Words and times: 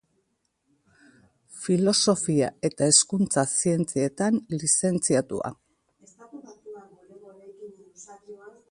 Filosofia 1.65 2.47
eta 2.69 2.87
Hezkuntza 2.93 3.45
Zientzietan 3.59 4.41
lizentziatua. 4.57 5.55